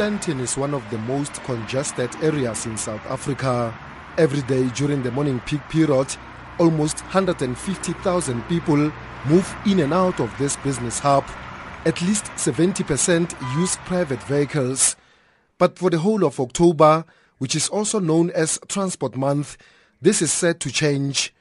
[0.00, 3.78] Sandton is one of the most congested areas in South Africa.
[4.16, 6.16] Every day during the morning peak period,
[6.58, 8.90] almost 150,000 people
[9.26, 11.26] move in and out of this business hub.
[11.84, 14.96] At least 70% use private vehicles.
[15.58, 17.04] But for the whole of October,
[17.36, 19.58] which is also known as Transport Month,
[20.00, 21.34] this is set to change.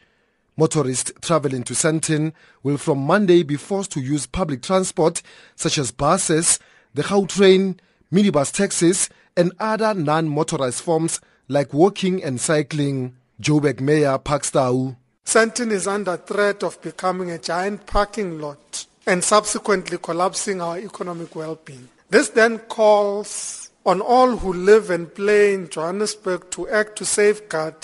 [0.57, 5.21] Motorists traveling to Sandton will from Monday be forced to use public transport
[5.55, 6.59] such as buses,
[6.93, 7.79] the Gautrain,
[8.11, 13.15] minibus taxis, and other non-motorized forms like walking and cycling.
[13.41, 14.97] Joburg Mayor Parks Tau.
[15.25, 21.35] Sandton is under threat of becoming a giant parking lot and subsequently collapsing our economic
[21.35, 21.87] well-being.
[22.09, 27.75] This then calls on all who live and play in Johannesburg to act to safeguard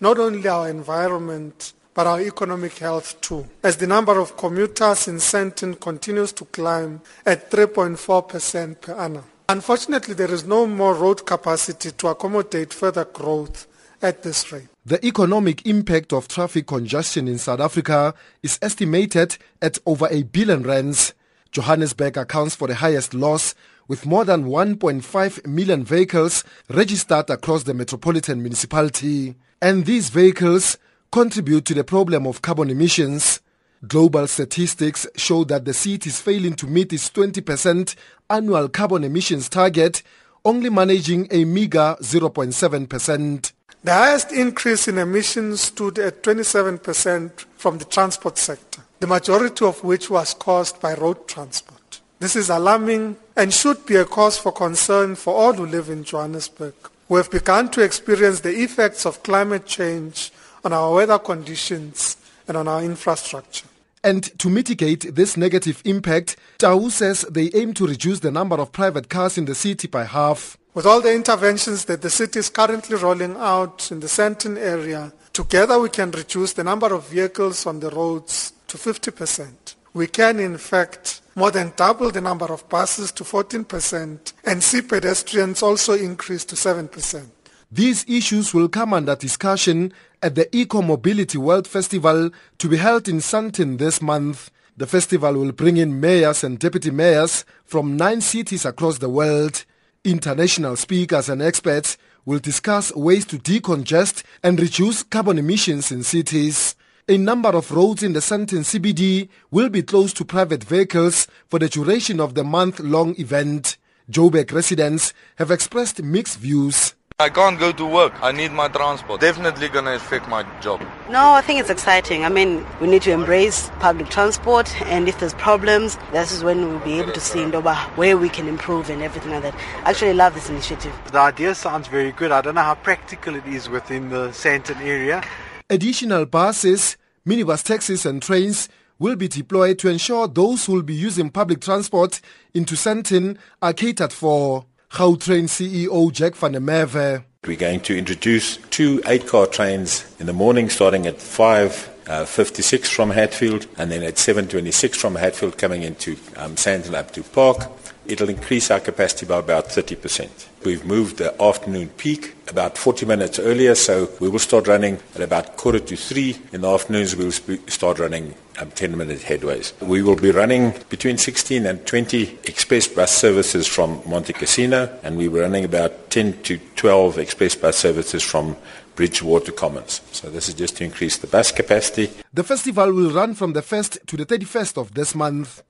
[0.00, 5.16] not only our environment but our economic health too, as the number of commuters in
[5.16, 9.24] Sandton continues to climb at 3.4% per annum.
[9.48, 13.68] Unfortunately, there is no more road capacity to accommodate further growth
[14.02, 14.66] at this rate.
[14.84, 20.64] The economic impact of traffic congestion in South Africa is estimated at over a billion
[20.64, 21.14] rands.
[21.52, 23.54] Johannesburg accounts for the highest loss
[23.88, 29.36] with more than 1.5 million vehicles registered across the metropolitan municipality.
[29.62, 30.76] And these vehicles
[31.12, 33.40] contribute to the problem of carbon emissions.
[33.86, 37.94] Global statistics show that the city is failing to meet its 20%
[38.30, 40.02] annual carbon emissions target,
[40.44, 43.52] only managing a meager 0.7%.
[43.84, 49.84] The highest increase in emissions stood at 27% from the transport sector, the majority of
[49.84, 52.00] which was caused by road transport.
[52.18, 56.02] This is alarming and should be a cause for concern for all who live in
[56.02, 56.74] Johannesburg.
[57.08, 60.32] who have begun to experience the effects of climate change
[60.64, 62.16] on our weather conditions
[62.48, 63.66] and on our infrastructure.
[64.04, 68.70] And to mitigate this negative impact, Tau says they aim to reduce the number of
[68.70, 70.56] private cars in the city by half.
[70.74, 75.12] With all the interventions that the city is currently rolling out in the Sandton area,
[75.32, 79.74] together we can reduce the number of vehicles on the roads to 50%.
[79.94, 84.82] We can, in fact, more than double the number of buses to 14% and see
[84.82, 87.26] pedestrians also increase to 7%.
[87.70, 93.08] These issues will come under discussion at the Eco Mobility World Festival to be held
[93.08, 94.50] in Sandton this month.
[94.76, 99.64] The festival will bring in mayors and deputy mayors from nine cities across the world.
[100.04, 106.76] International speakers and experts will discuss ways to decongest and reduce carbon emissions in cities.
[107.08, 111.58] A number of roads in the Sandton CBD will be closed to private vehicles for
[111.58, 113.76] the duration of the month-long event.
[114.10, 116.95] Joburg residents have expressed mixed views.
[117.18, 118.12] I can't go to work.
[118.22, 119.22] I need my transport.
[119.22, 120.82] Definitely going to affect my job.
[121.08, 122.26] No, I think it's exciting.
[122.26, 126.68] I mean, we need to embrace public transport, and if there's problems, this is when
[126.68, 129.54] we'll be able to see Ndoba where we can improve and everything like that.
[129.86, 130.92] I actually love this initiative.
[131.10, 132.32] The idea sounds very good.
[132.32, 135.24] I don't know how practical it is within the Sandton area.
[135.70, 138.68] Additional buses, minibus taxis, and trains
[138.98, 142.20] will be deployed to ensure those who will be using public transport
[142.52, 144.66] into Sandton are catered for.
[144.96, 147.22] Gautrain CEO Jack van der Merwe.
[147.46, 153.10] We're going to introduce two eight-car trains in the morning starting at 5.56 uh, from
[153.10, 157.70] Hatfield and then at 7.26 from Hatfield coming into um, Sandton up to Park.
[158.08, 160.48] It'll increase our capacity by about 30%.
[160.64, 165.20] We've moved the afternoon peak about 40 minutes earlier, so we will start running at
[165.20, 166.36] about quarter to three.
[166.52, 169.72] In the afternoons, we'll start running um, 10 minute headways.
[169.80, 175.28] We will be running between 16 and 20 express bus services from Montecasino, and we
[175.28, 178.56] were running about 10 to 12 express bus services from
[178.94, 180.00] Bridgewater Commons.
[180.12, 182.10] So this is just to increase the bus capacity.
[182.32, 185.62] The festival will run from the 1st to the 31st of this month.